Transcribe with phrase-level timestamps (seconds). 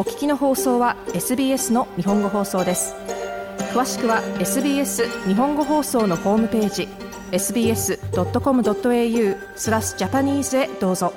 [0.00, 2.94] お聞きの放送は SBS の日本語放送です
[3.74, 6.88] 詳しくは SBS 日本語放送のホームページ
[7.32, 7.98] sbs.com.au
[9.58, 11.12] スラスジャパニーズへどうぞ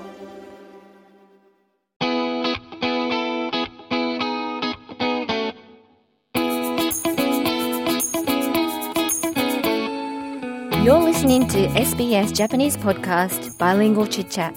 [10.83, 14.53] You're listening to SBS Japanese podcast Bilingual Chit Chat,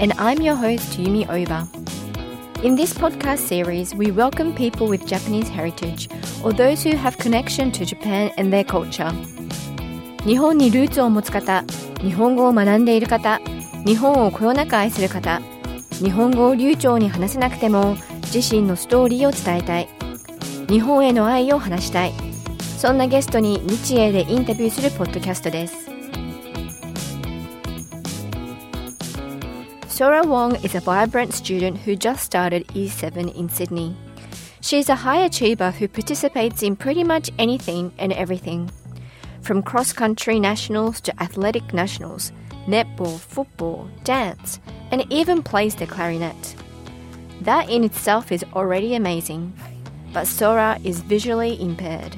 [0.00, 1.79] and I'm your host Yumi Oba.
[2.62, 6.10] In this podcast series, we welcome people with Japanese heritage
[6.44, 9.10] or those who have connection to Japan and their culture.
[10.26, 11.64] 日本にルーツを持つ方、
[12.02, 13.40] 日本語を学んでいる方、
[13.86, 15.40] 日本をこよなく愛する方、
[16.02, 17.96] 日本語を流暢に話せなくても
[18.30, 19.88] 自身のストーリーを伝えたい、
[20.68, 22.12] 日本への愛を話したい。
[22.76, 25.89] そんなゲストに日英でインタビューするポッドキャストです。
[30.00, 33.94] Sora Wong is a vibrant student who just started E7 in Sydney.
[34.62, 38.70] She's a high achiever who participates in pretty much anything and everything.
[39.42, 42.32] From cross country nationals to athletic nationals,
[42.66, 44.58] netball, football, dance,
[44.90, 46.56] and even plays the clarinet.
[47.42, 49.52] That in itself is already amazing.
[50.14, 52.16] But Sora is visually impaired.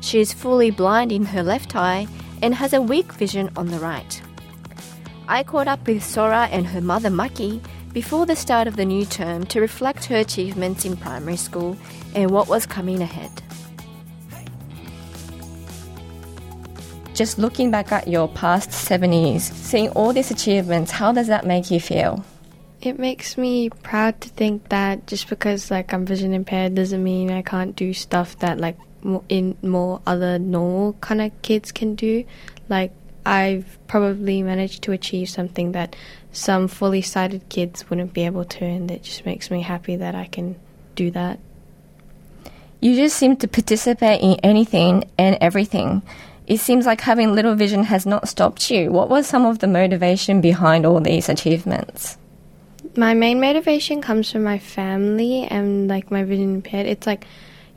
[0.00, 2.06] She is fully blind in her left eye
[2.40, 4.18] and has a weak vision on the right.
[5.30, 7.62] I caught up with Sora and her mother Maki
[7.92, 11.76] before the start of the new term to reflect her achievements in primary school
[12.14, 13.30] and what was coming ahead.
[17.12, 21.44] Just looking back at your past seven years, seeing all these achievements, how does that
[21.44, 22.24] make you feel?
[22.80, 27.30] It makes me proud to think that just because like I'm vision impaired doesn't mean
[27.30, 28.78] I can't do stuff that like
[29.28, 32.24] in more other normal kind of kids can do.
[32.70, 32.92] Like
[33.28, 35.94] I've probably managed to achieve something that
[36.32, 40.14] some fully sighted kids wouldn't be able to, and it just makes me happy that
[40.14, 40.56] I can
[40.94, 41.38] do that.
[42.80, 46.00] You just seem to participate in anything and everything.
[46.46, 48.90] It seems like having little vision has not stopped you.
[48.90, 52.16] What was some of the motivation behind all these achievements?
[52.96, 56.86] My main motivation comes from my family and like my vision impaired.
[56.86, 57.26] It's like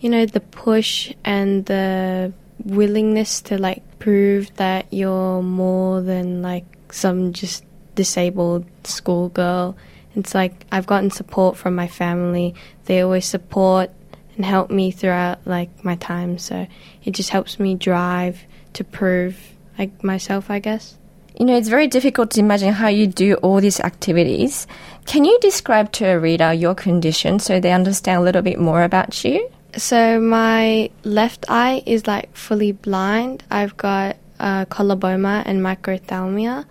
[0.01, 2.33] you know, the push and the
[2.65, 7.63] willingness to like prove that you're more than like some just
[7.95, 9.75] disabled schoolgirl.
[10.15, 12.55] It's like I've gotten support from my family.
[12.85, 13.91] They always support
[14.35, 16.37] and help me throughout like my time.
[16.37, 16.67] So
[17.03, 18.39] it just helps me drive
[18.73, 19.37] to prove
[19.77, 20.97] like myself, I guess.
[21.39, 24.67] You know, it's very difficult to imagine how you do all these activities.
[25.05, 28.83] Can you describe to a reader your condition so they understand a little bit more
[28.83, 29.49] about you?
[29.77, 33.43] So my left eye is like fully blind.
[33.49, 36.65] I've got uh, coloboma and microphthalmia.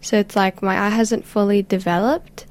[0.00, 2.46] So it's like my eye hasn't fully developed.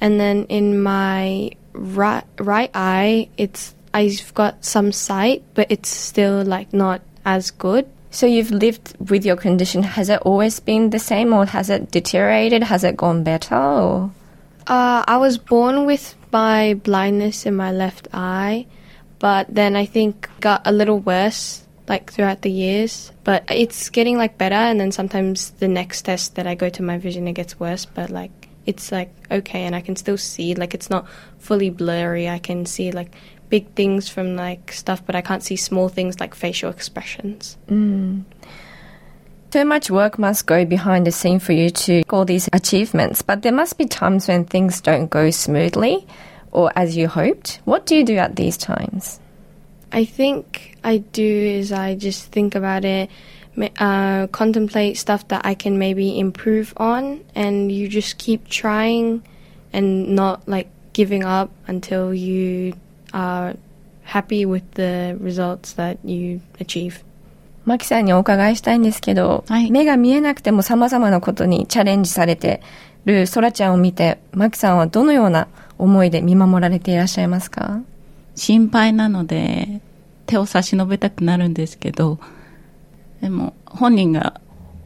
[0.00, 6.42] And then in my right right eye, it's I've got some sight, but it's still
[6.42, 7.86] like not as good.
[8.10, 9.82] So you've lived with your condition.
[9.82, 12.62] Has it always been the same, or has it deteriorated?
[12.64, 13.56] Has it gone better?
[13.56, 14.10] Or?
[14.66, 18.66] Uh, I was born with my blindness in my left eye
[19.24, 23.10] but then I think got a little worse like throughout the years.
[23.24, 26.82] But it's getting like better, and then sometimes the next test that I go to
[26.82, 27.86] my vision it gets worse.
[27.86, 31.06] But like it's like okay, and I can still see like it's not
[31.38, 32.28] fully blurry.
[32.28, 33.14] I can see like
[33.48, 37.56] big things from like stuff, but I can't see small things like facial expressions.
[37.70, 38.24] Mm.
[39.54, 43.40] So much work must go behind the scene for you to all these achievements, but
[43.40, 46.06] there must be times when things don't go smoothly
[46.54, 47.60] or as you hoped?
[47.64, 49.20] What do you do at these times?
[49.92, 53.10] I think I do is I just think about it,
[53.78, 59.22] uh, contemplate stuff that I can maybe improve on, and you just keep trying
[59.72, 62.74] and not like giving up until you
[63.12, 63.54] are
[64.04, 67.04] happy with the results that you achieve.
[67.64, 72.60] マキさんにお伺いしたいんですけど、はい、目が見えなくても様々なことにチャレンジされて
[73.06, 75.48] るソラちゃんを見て、マキさんはどのような
[75.78, 77.82] 思いで見守られていらっしゃいますか？
[78.34, 79.80] 心配なので
[80.26, 82.18] 手を差し伸べたくなるんですけど、
[83.20, 84.40] でも本人が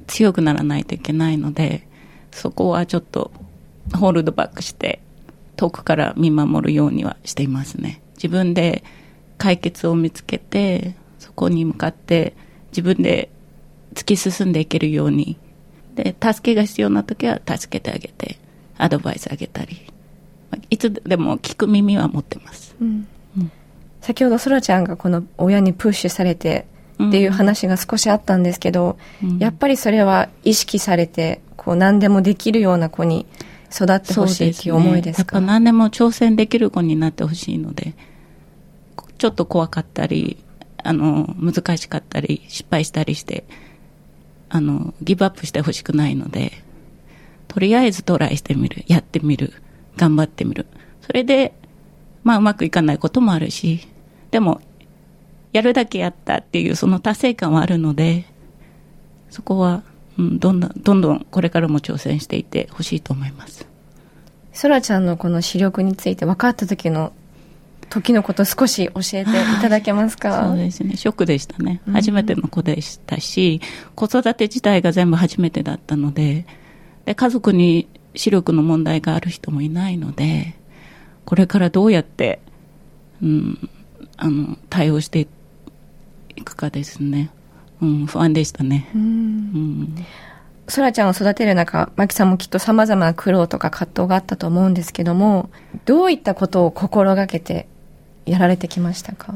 [0.06, 1.86] 強くならないといけないので、
[2.30, 3.30] そこはちょっと
[3.94, 5.00] ホールドバックして
[5.56, 8.00] 遠くから見守るようにはしていますね。
[8.14, 8.84] 自分で
[9.38, 12.34] 解決を見つけて、そこに向かって
[12.70, 13.30] 自分で
[13.94, 15.38] 突き進んでいけるように。
[15.94, 18.38] で、助けが必要な時は助けてあげて、
[18.76, 19.90] アドバイスあげたり。
[20.70, 22.74] いつでも聞く耳は持ってます。
[22.80, 23.06] うん。
[23.36, 23.52] うん、
[24.00, 33.26] 先ほどそらちゃんがこの親にプッシュされてっていう話が少しあったんですけど、うん、やっぱりそれは意識されて、こう何でもできるような子に
[33.72, 35.36] 育ってほしいっていう思いですか？
[35.38, 37.94] やっぱ何でも挑戦できる子になってほしいので、
[39.18, 40.42] ちょっと怖かったり、
[40.82, 43.44] あの、難しかったり、失敗したりして、
[44.48, 46.52] あの、ギブアップしてほしくないので、
[47.48, 49.52] とりあえずトライしてみる、やってみる、
[49.98, 50.66] 頑張ってみる。
[51.02, 51.52] それで、
[52.24, 53.86] まあうまくいかないこともあるし、
[54.30, 54.60] でも、
[55.52, 58.24] やるだけやったっていうその達成感はあるので、
[59.30, 59.82] そこは、
[60.18, 63.66] うん、どんどん、どんどんこれからも挑戦していってほしいと思います。
[64.52, 67.12] そらちゃんのこの視力について分かった時の
[67.90, 70.44] 時のこと少し教えていただけますか？
[70.48, 70.96] そうですね。
[70.96, 71.80] ショックでしたね。
[71.90, 73.60] 初めての子でしたし、
[73.94, 76.44] 子育て自体が全部初めてだったので、
[77.06, 80.54] で、家族に視力の問題がある人もいないので、
[81.24, 82.40] これからどうやって、
[83.22, 83.68] うん、
[84.16, 85.28] あの、対応して
[86.36, 87.30] いくかですね。
[87.80, 88.90] うん、不安でしたね。
[88.94, 89.02] うん。
[89.02, 90.06] うん
[90.70, 95.48] そらちゃんを育てる中、マキさんもきっと様々な苦労とか葛藤があったと思うんですけども、
[95.86, 97.66] どういったことを心がけて
[98.26, 99.32] やられてきましたか？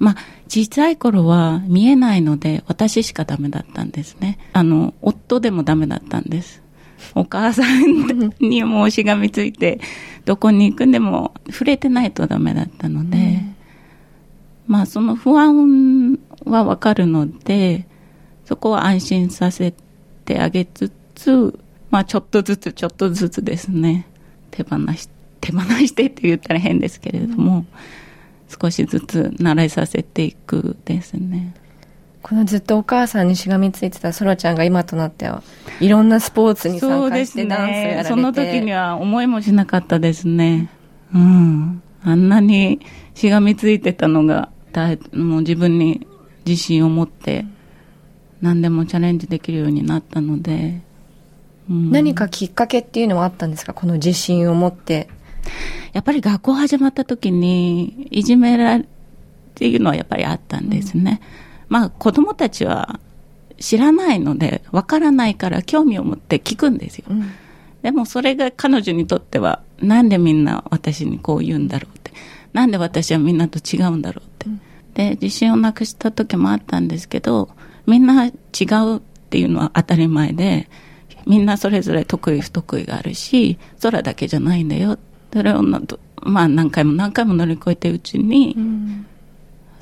[0.00, 0.16] まあ、
[0.48, 4.36] 小さい頃は見えないので、私しかダメだったんですね。
[4.52, 6.60] あの、夫でもダメだったんです。
[7.14, 9.80] お母さんにもしがみついて、
[10.24, 13.54] どこに行くんでも触れてないとダメだったので、うん、
[14.66, 17.86] まあ、その不安はわかるので、
[18.44, 19.74] そこは安心させ
[20.24, 21.58] てあげつつ、
[21.90, 24.06] まあ、ちょっとずつちょっとずつですね、
[24.50, 25.08] 手放し、
[25.40, 27.66] 手放してって言ったら変ですけれども、うん。
[28.60, 31.54] 少しずつ慣れさせていくですね。
[32.24, 35.42] このずっとお母さんにしがみついてたそらちゃんが今となっては
[35.78, 40.70] いろんなスポーツに参加してダンスをやられてそ、ね,、の時には思いもしなかったですね。
[41.14, 41.82] うん。
[42.02, 42.80] あんなに
[43.14, 44.48] しがみついてたのが、
[45.12, 46.06] もう自分に
[46.46, 47.44] 自信を持って
[48.40, 50.80] 何でもチャレンジできるようになったので、
[51.68, 53.74] うん、何かきっかけっていうのはあったんですか？
[53.74, 55.08] この自信を持って
[55.92, 58.86] やっぱり学校始まった時に、いじめられっ
[59.54, 61.20] ていうのはやっぱりあったんですね。
[61.22, 61.43] うん、
[61.74, 63.00] まあ子供たちは
[63.58, 67.06] 知らないので、わからないから興味を持って聞くんですよ。
[67.10, 67.32] うん、
[67.82, 72.12] でもそれが彼女にとっては、なんでみんな私にこう言うんだろうって。
[72.52, 74.46] なんで私はみんなと違うんだろうって。
[74.46, 74.60] うん、
[74.94, 77.48] で、自信をなくした時もあったんですけど、
[77.88, 79.00] みんな違うっ
[79.30, 80.70] ていうのは当たり前で、
[81.26, 84.96] みんなそれぞれ得意不得意があるし、空だけじゃないんだよ
[85.32, 85.62] それを
[86.22, 89.06] まあ何回も何回も乗り越えてうちに、うん、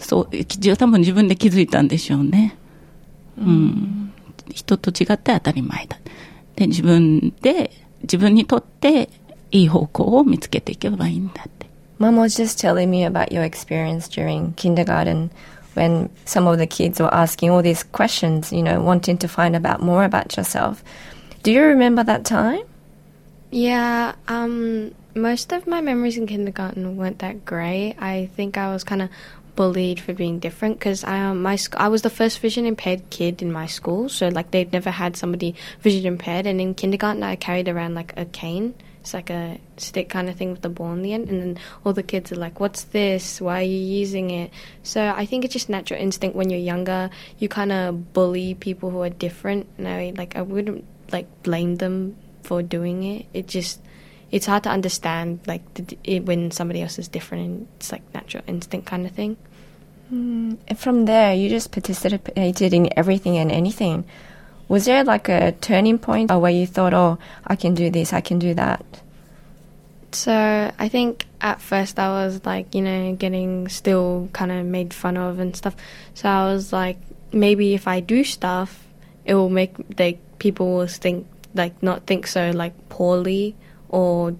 [0.03, 2.57] そう多分自分で気づいたんでしょうね、
[3.39, 4.13] うん、うん、
[4.53, 5.99] 人と違って当たり前だ
[6.57, 7.71] で自分で
[8.03, 9.09] 自分にとって
[9.51, 11.67] いい方向を見つけていけばいいんだって
[11.99, 15.31] Mom was just telling me about your experience during kindergarten
[15.75, 19.55] when some of the kids were asking all these questions, you know, wanting to find
[19.55, 20.83] out more about yourself.
[21.43, 22.65] Do you remember that time?
[23.51, 27.97] Yeah, um, most of my memories in kindergarten weren't that great.
[28.01, 29.11] I think I was kind of
[29.55, 33.11] bullied for being different because I um, my sc- I was the first vision impaired
[33.11, 36.47] kid in my school, so like they'd never had somebody vision impaired.
[36.47, 38.75] And in kindergarten, I carried around like a cane.
[39.01, 41.59] It's like a stick kind of thing with a ball in the end, and then
[41.85, 43.41] all the kids are like, "What's this?
[43.41, 44.51] Why are you using it?"
[44.83, 47.11] So I think it's just natural instinct when you're younger.
[47.39, 49.67] You kind of bully people who are different.
[49.77, 53.27] And I like I wouldn't like blame them for doing it.
[53.33, 53.81] It just
[54.33, 58.03] it's hard to understand like the, it, when somebody else is different and it's like
[58.15, 59.37] natural instinct kind of thing.
[60.13, 60.77] Mm.
[60.77, 64.05] From there, you just participated in everything and anything.
[64.69, 68.23] Was there like a turning point where you thought, "Oh, I can do this, I
[68.23, 68.85] can do that"?
[70.13, 70.33] So
[70.79, 75.17] I think at first I was like, you know, getting still kind of made fun
[75.17, 75.77] of and stuff.
[76.15, 76.99] So I was like,
[77.33, 78.87] maybe if I do stuff,
[79.25, 83.55] it will make like people will think like not think so like poorly
[83.93, 84.35] or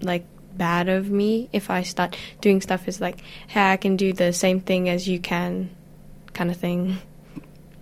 [0.00, 0.24] like
[0.56, 4.32] bad of me if I start doing stuff is like, hey, I can do the
[4.32, 5.70] same thing as you can,
[6.32, 6.98] kind of thing.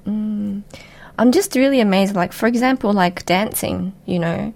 [0.07, 0.63] Mm.
[1.19, 2.15] I'm just really amazed.
[2.15, 4.53] Like, for example, like dancing, you know,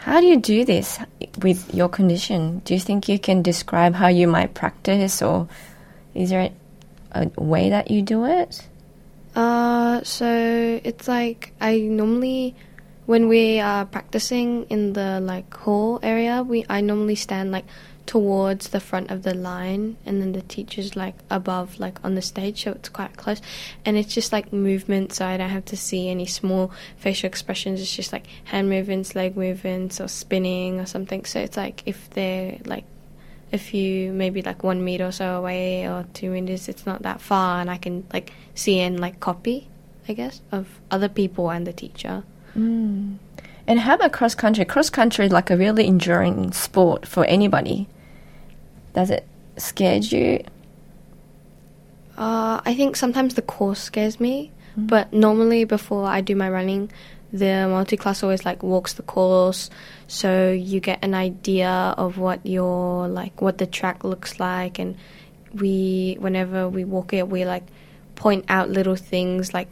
[0.00, 0.98] how do you do this
[1.40, 2.60] with your condition?
[2.64, 5.48] Do you think you can describe how you might practice, or
[6.14, 6.50] is there
[7.12, 8.66] a way that you do it?
[9.34, 12.54] Uh, so it's like I normally
[13.06, 17.66] when we are practicing in the like hall area, we I normally stand like
[18.06, 22.20] towards the front of the line and then the teacher's like above like on the
[22.22, 23.40] stage so it's quite close.
[23.84, 27.80] And it's just like movement so I don't have to see any small facial expressions.
[27.80, 31.24] It's just like hand movements leg movements or spinning or something.
[31.24, 32.84] So it's like if they're like
[33.52, 37.20] a few maybe like one meter or so away or two meters it's not that
[37.20, 39.68] far and I can like see and like copy
[40.08, 42.24] I guess of other people and the teacher
[42.56, 43.16] Mm.
[43.66, 44.64] And how about cross country?
[44.64, 47.88] Cross country is like a really enduring sport for anybody.
[48.94, 50.44] Does it scare you?
[52.16, 56.90] Uh, I think sometimes the course scares me, but normally before I do my running,
[57.32, 59.68] the multi class always like walks the course,
[60.06, 64.96] so you get an idea of what your like what the track looks like, and
[65.52, 67.64] we whenever we walk it, we like
[68.14, 69.68] point out little things like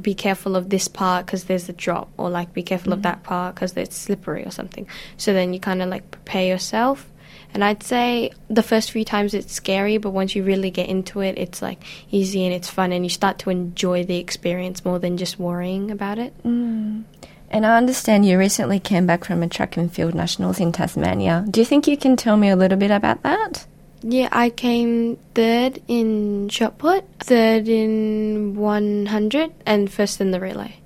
[0.00, 3.02] be careful of this part because there's a drop, or like be careful of mm-hmm.
[3.02, 4.86] that part because it's slippery or something.
[5.16, 7.08] So then you kind of like prepare yourself.
[7.54, 11.20] And I'd say the first few times it's scary, but once you really get into
[11.20, 14.98] it, it's like easy and it's fun, and you start to enjoy the experience more
[14.98, 16.32] than just worrying about it.
[16.44, 17.04] Mm.
[17.50, 21.44] And I understand you recently came back from a track and field nationals in Tasmania.
[21.50, 23.66] Do you think you can tell me a little bit about that?
[24.02, 30.76] Yeah, I came third in shot put, third in 100, and first in the relay.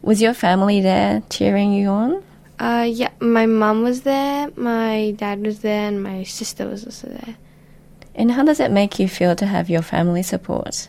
[0.00, 2.22] Was your family there cheering you on?
[2.58, 7.08] Uh, yeah, my mum was there, my dad was there, and my sister was also
[7.08, 7.36] there.
[8.14, 10.88] And how does it make you feel to have your family support?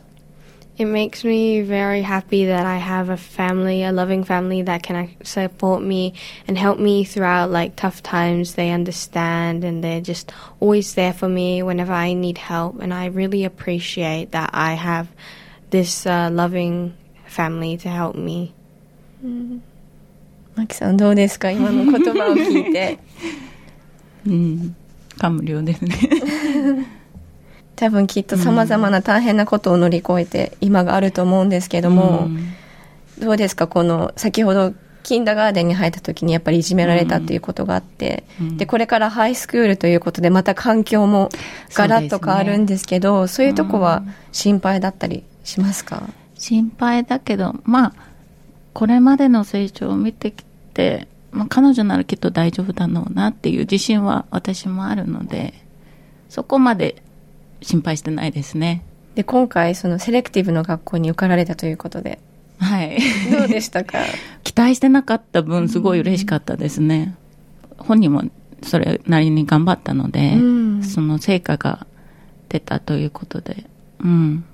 [0.79, 4.97] It makes me very happy that I have a family, a loving family that can
[4.97, 6.15] ac- support me
[6.49, 8.55] and help me throughout like tough times.
[8.55, 12.81] They understand and they're just always there for me whenever I need help.
[12.81, 15.09] And I really appreciate that I have
[15.71, 16.95] this uh, loving
[17.27, 18.55] family to help me.
[20.55, 22.99] マキさんどうですか今の言葉を聞いて。
[24.27, 24.77] うん。
[25.19, 25.99] 感無量ですね。
[27.78, 32.54] 多分きっと様々な大変なことを乗り越えて今があると思うんですけども、うん。
[33.20, 38.58] どうですかこの先ほどキンダーガーデンに入った時にやっぱりいじめられたっていうことがあって、うん。
[38.58, 41.30] でこれからハイスクールということでまた環境も
[41.74, 47.94] ガラッと変わるんですけどそういうとこは心配だったりしますか、心配だけど、まあ、
[48.74, 50.44] これまでの成長を見てき
[50.74, 55.54] て、まあ、彼女ならきっと大丈夫だろうなっていう自信は私もあるので、
[56.30, 57.02] そこまで
[57.62, 58.84] 心配してないですね。
[59.16, 62.20] で今回そのセレクティブの学校に受かられたということで
[62.60, 63.00] はい。
[63.32, 64.00] どうでしたか
[64.44, 67.16] 期待してなかった分、すごい嬉しかったですね。
[67.78, 68.24] 本人も
[68.64, 71.86] それなりに頑張ったので、うんその成果が
[72.50, 73.66] 出たということで、
[74.00, 74.46] うん。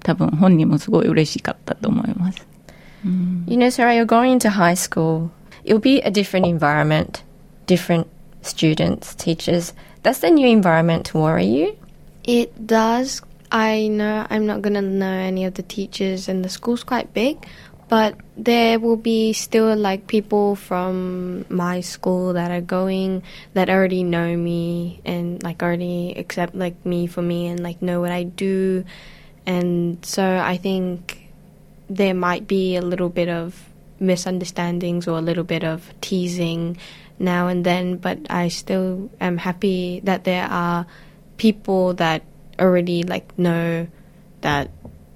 [0.00, 2.46] 多分本人もすごい嬉しかったと思います。
[3.04, 3.44] うん。
[3.46, 5.30] You know, Sarah, you're going into high school.
[5.64, 7.22] It'll be a different environment,
[7.66, 8.06] different
[8.42, 9.74] students, teachers.
[10.02, 11.76] Does the new environment worry you?
[12.24, 13.22] It does.
[13.50, 17.12] I know I'm not going to know any of the teachers, and the school's quite
[17.12, 17.44] big,
[17.88, 24.04] but there will be still like people from my school that are going that already
[24.04, 28.22] know me and like already accept like me for me and like know what I
[28.22, 28.84] do.
[29.44, 31.28] And so I think
[31.90, 33.68] there might be a little bit of
[34.00, 36.78] misunderstandings or a little bit of teasing
[37.18, 40.86] now and then, but I still am happy that there are
[41.36, 42.22] people that
[42.58, 43.86] already like know
[44.42, 44.70] that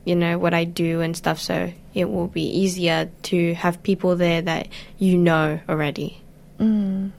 [0.05, 4.17] you know what I do and stuff so it will be easier to have people
[4.17, 4.69] there that
[4.99, 6.21] you know already.
[6.59, 7.13] Mm.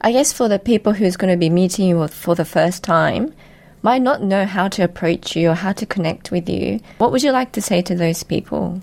[0.00, 3.32] I guess for the people who's going to be meeting you for the first time,
[3.82, 6.80] might not know how to approach you or how to connect with you.
[6.98, 8.82] What would you like to say to those people?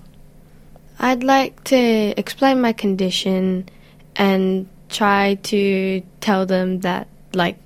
[0.98, 3.68] I'd like to explain my condition
[4.16, 7.58] and try to tell them that like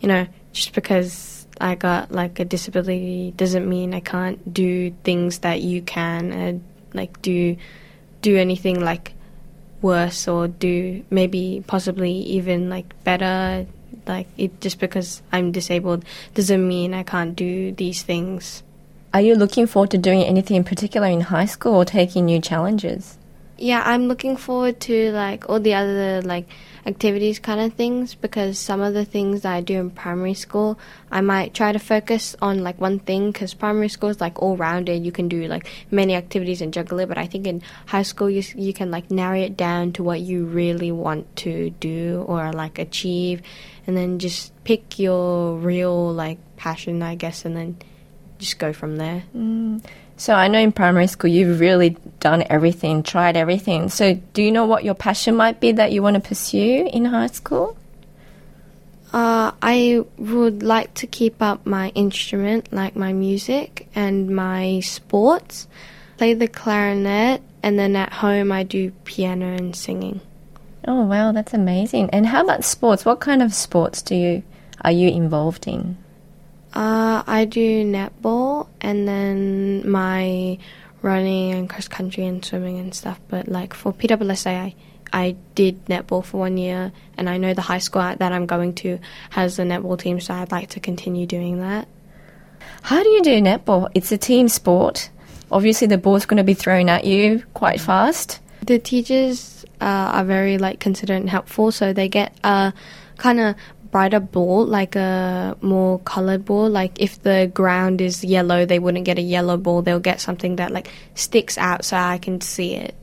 [0.00, 5.38] you know just because I got like a disability doesn't mean I can't do things
[5.40, 7.56] that you can and like do
[8.22, 9.12] do anything like
[9.82, 13.66] worse or do maybe possibly even like better
[14.06, 18.62] like it just because I'm disabled doesn't mean I can't do these things.
[19.14, 22.40] Are you looking forward to doing anything in particular in high school or taking new
[22.40, 23.16] challenges?
[23.60, 26.48] Yeah, I'm looking forward to like all the other like
[26.86, 30.78] activities kind of things because some of the things that I do in primary school,
[31.10, 34.56] I might try to focus on like one thing because primary school is like all
[34.56, 35.04] rounded.
[35.04, 38.30] You can do like many activities and juggle it, but I think in high school
[38.30, 42.52] you you can like narrow it down to what you really want to do or
[42.52, 43.42] like achieve,
[43.86, 47.78] and then just pick your real like passion, I guess, and then
[48.38, 49.24] just go from there.
[49.36, 49.84] Mm.
[50.18, 53.88] So I know in primary school you've really done everything, tried everything.
[53.88, 57.04] So do you know what your passion might be that you want to pursue in
[57.04, 57.76] high school?
[59.12, 65.68] Uh, I would like to keep up my instrument, like my music and my sports.
[66.18, 70.20] Play the clarinet, and then at home I do piano and singing.
[70.86, 72.10] Oh wow, that's amazing.
[72.10, 73.04] And how about sports?
[73.04, 74.42] What kind of sports do you
[74.82, 75.96] are you involved in?
[76.78, 80.58] Uh, I do netball and then my
[81.02, 83.18] running and cross country and swimming and stuff.
[83.26, 84.74] But like for PWSA, I
[85.12, 88.74] I did netball for one year, and I know the high school that I'm going
[88.74, 91.88] to has a netball team, so I'd like to continue doing that.
[92.82, 93.90] How do you do netball?
[93.94, 95.10] It's a team sport.
[95.50, 98.38] Obviously, the ball's going to be thrown at you quite fast.
[98.64, 102.72] The teachers uh, are very like considerate and helpful, so they get a
[103.16, 103.56] kind of
[103.90, 106.68] brighter ball, like a more colored ball.
[106.68, 109.82] Like if the ground is yellow, they wouldn't get a yellow ball.
[109.82, 112.94] They'll get something that like sticks out so I can see it.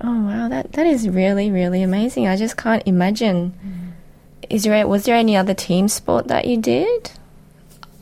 [0.00, 2.26] Oh wow, that that is really really amazing.
[2.26, 3.54] I just can't imagine.
[4.50, 7.10] Is there was there any other team sport that you did?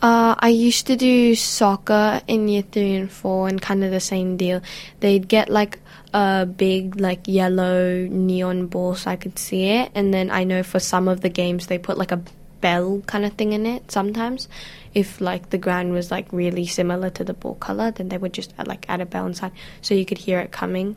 [0.02, 4.00] Uh, I used to do soccer in year three and four, and kind of the
[4.00, 4.60] same deal.
[4.98, 5.78] They'd get like
[6.12, 10.62] a big, like yellow neon ball so I could see it, and then I know
[10.62, 12.22] for some of the games they put like a
[12.60, 13.90] bell kind of thing in it.
[13.90, 14.48] Sometimes,
[14.94, 18.32] if like the ground was like really similar to the ball color, then they would
[18.32, 20.96] just add, like add a bell inside so you could hear it coming.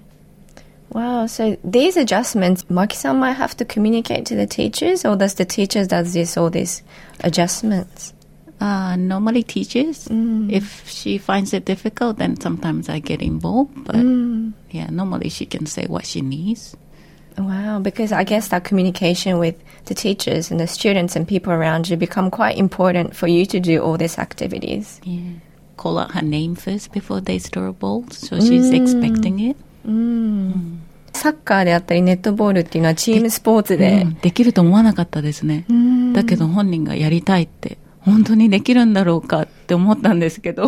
[0.89, 5.43] Wow, so these adjustments, Maki-san might have to communicate to the teachers, or does the
[5.43, 6.84] teachers does this all these
[7.22, 8.13] adjustments?
[8.62, 10.07] Uh, normally teachers.
[10.07, 10.51] Mm.
[10.51, 13.84] If she finds it difficult, then sometimes I get involved.
[13.84, 14.53] But mm.
[14.75, 16.75] Yeah, normally she can say what she needs.
[17.38, 19.55] Wow, because I guess that communication with
[19.86, 23.60] the teachers and the students and people around you become quite important for you to
[23.60, 25.01] do all these activities.
[25.03, 25.39] Yeah.
[25.77, 29.58] Call out her name first before they throw a ball, so she's expecting it.
[31.13, 35.65] サッカーであったりネットボールっていうのはチームスポーツで、うんできると思わなかったですね。
[36.13, 40.67] だけど本人がやりたいって、本当にできるんだろうかって思ったんですけど、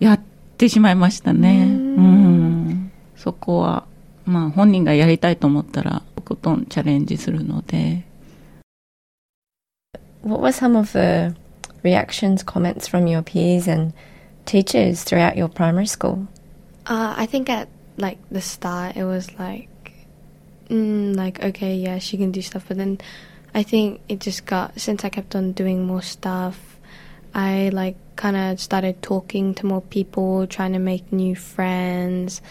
[0.00, 0.20] やっ
[0.57, 1.65] てしまいましたね。
[1.65, 3.85] うんそこは、
[4.25, 8.03] まあ本人がやりたいと思ったら、とことんチャレンジするので、
[10.23, 11.35] What were some of the
[11.83, 13.93] reactions, comments from your peers and
[14.45, 16.27] teachers throughout your primary school?
[16.85, 17.67] Uh, I think at
[17.97, 19.69] like the start it was like,
[20.69, 22.65] mm, like okay, yeah, she can do stuff.
[22.67, 22.99] But then
[23.53, 26.57] I think it just got since I kept on doing more stuff,
[27.33, 32.42] I like kind of started talking to more people, trying to make new friends.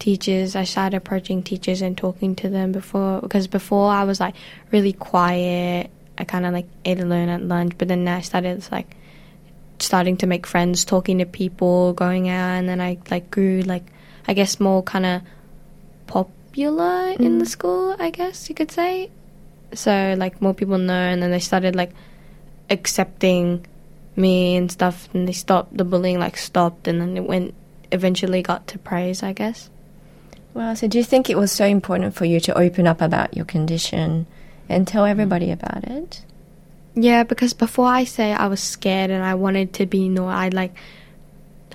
[0.00, 4.34] Teachers, I started approaching teachers and talking to them before because before I was like
[4.72, 5.90] really quiet.
[6.18, 8.96] I kind of like ate alone at lunch, but then I started like
[9.78, 13.84] starting to make friends, talking to people, going out, and then I like grew like
[14.26, 15.22] I guess more kind of
[16.06, 17.44] popular in the mm-hmm.
[17.44, 17.96] school.
[17.98, 19.10] I guess you could say.
[19.74, 21.92] So like more people know, and then they started like
[22.70, 23.66] accepting
[24.20, 26.18] me and stuff, and they stopped the bullying.
[26.18, 27.54] Like stopped, and then it went
[27.90, 29.22] eventually got to praise.
[29.22, 29.70] I guess.
[30.52, 33.36] Wow, so do you think it was so important for you to open up about
[33.36, 34.26] your condition
[34.68, 36.24] and tell everybody about it?
[36.94, 40.54] Yeah, because before I say I was scared and I wanted to be no, I'd
[40.54, 40.74] like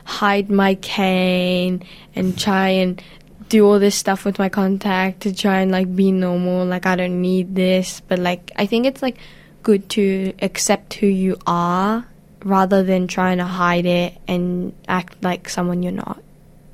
[0.03, 1.83] hide my cane
[2.15, 3.01] and try and
[3.47, 6.65] do all this stuff with my contact to try and like be normal.
[6.65, 9.17] Like I don't need this, but like I think it's like
[9.63, 12.05] good to accept who you are
[12.45, 16.21] rather than trying to hide it and act like someone you're not.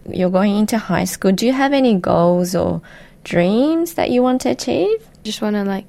[0.07, 1.31] You're going into high school.
[1.31, 2.81] Do you have any goals or
[3.23, 5.07] dreams that you want to achieve?
[5.23, 5.85] Just want to like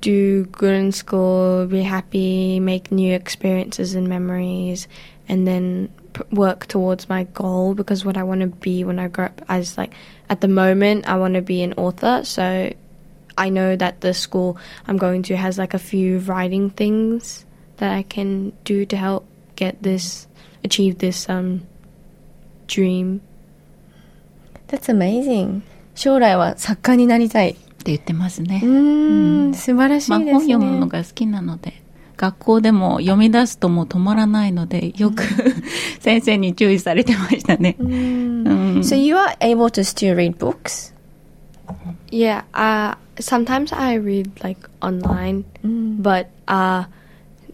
[0.00, 4.88] do good in school, be happy, make new experiences and memories,
[5.28, 9.06] and then p- work towards my goal because what I want to be when I
[9.06, 9.94] grow up as like
[10.28, 12.24] at the moment I want to be an author.
[12.24, 12.72] So
[13.38, 14.58] I know that the school
[14.88, 17.44] I'm going to has like a few writing things
[17.77, 19.23] that I can do to help
[19.55, 20.27] get this
[20.63, 21.61] achieve this um
[22.67, 23.21] dream.
[24.67, 25.61] That's amazing.
[25.95, 27.51] 将来は作家になりたい。
[27.51, 27.53] っ
[27.87, 28.59] て言ってますね。
[28.63, 30.39] うーん、素晴らしまあいですね。
[30.39, 31.81] 本読むのが好きなので、
[32.17, 35.23] 学校でも読み出すともう止まらないので、よく
[36.01, 37.77] 先生に注意されてましたね。
[37.79, 38.43] うん
[38.81, 40.93] So you are able to still read books?
[42.11, 45.45] Yeah, uh, sometimes I read like online,
[46.01, 46.87] but uh, n-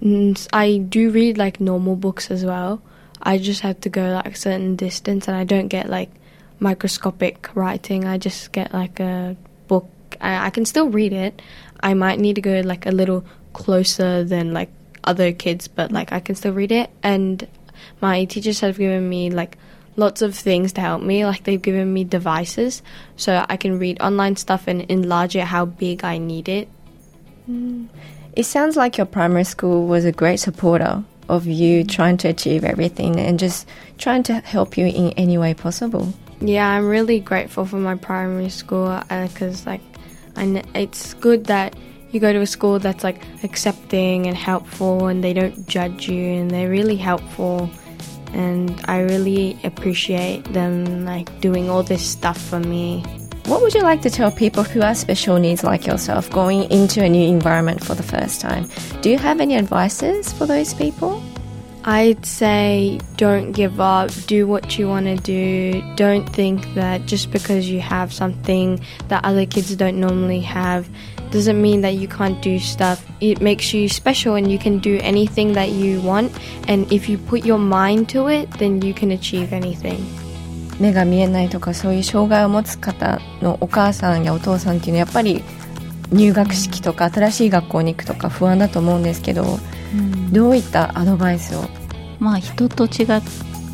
[0.03, 2.81] I do read like normal books as well.
[3.23, 6.11] I just have to go like a certain distance, and I don't get like
[6.61, 8.05] microscopic writing.
[8.05, 9.89] I just get like a book.
[10.21, 11.43] I, I can still read it.
[11.81, 14.71] I might need to go like a little closer than like
[15.05, 16.91] other kids, but like I can still read it.
[17.03, 17.47] And
[18.01, 19.59] my teachers have given me like
[19.97, 21.25] lots of things to help me.
[21.25, 22.83] Like they've given me devices
[23.17, 26.69] so I can read online stuff and enlarge it how big I need it.
[27.51, 27.89] Mm.
[28.39, 31.89] It sounds like your primary school was a great supporter of you mm-hmm.
[31.89, 33.67] trying to achieve everything and just
[33.99, 36.15] trying to help you in any way possible.
[36.41, 39.81] Yeah, I'm really grateful for my primary school uh, because like
[40.37, 41.75] I kn- it's good that
[42.13, 46.25] you go to a school that's like accepting and helpful and they don't judge you
[46.39, 47.69] and they're really helpful
[48.35, 53.03] and I really appreciate them like doing all this stuff for me.
[53.49, 57.03] What would you like to tell people who have special needs like yourself going into
[57.03, 58.69] a new environment for the first time?
[59.01, 61.23] Do you have any advices for those people?
[61.83, 65.83] I'd say don't give up, do what you want to do.
[65.97, 70.87] Don't think that just because you have something that other kids don't normally have
[71.31, 73.03] doesn't mean that you can't do stuff.
[73.23, 76.39] It makes you special and you can do anything that you want.
[76.69, 80.07] And if you put your mind to it, then you can achieve anything.
[80.81, 85.43] 目が見えないとかそういう障害を持つ方のお母さんやお父さんっていうのはやっぱり
[86.11, 89.59] 入学式とか新しい学校に行くとか不安だと思うんですけど、
[89.95, 91.65] うん、どういったアドバイスを？
[92.19, 93.23] まあ人と違う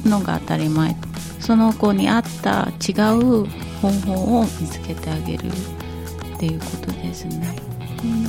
[0.09, 0.97] のが当たり前
[1.41, 3.47] その子に合った違う
[3.81, 7.57] 方法を見つけてあげるっていうことですね。
[8.03, 8.25] うん、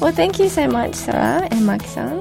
[0.00, 2.20] Well, thank you so much, Sarah and Maki-san.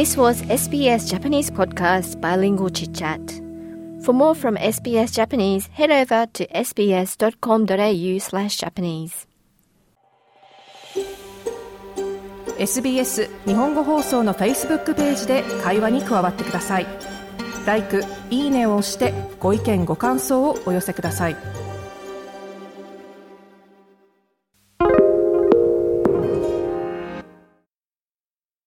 [0.00, 3.20] This was SBS Japanese Podcast Bilingual Chit Chat.
[4.02, 9.28] For more from SBS Japanese, head over to sbs.com.au slash Japanese.
[12.58, 16.86] SBS 日本語放送の Facebook ページで会話に加わってください。
[17.66, 21.59] LIKE、いいねを押してご意見ご感想をお寄せください。